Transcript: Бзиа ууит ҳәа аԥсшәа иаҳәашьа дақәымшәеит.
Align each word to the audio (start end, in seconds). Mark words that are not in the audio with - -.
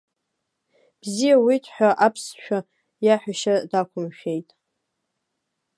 Бзиа 0.99 1.35
ууит 1.41 1.65
ҳәа 1.73 1.89
аԥсшәа 2.05 2.59
иаҳәашьа 3.05 3.55
дақәымшәеит. 3.71 4.49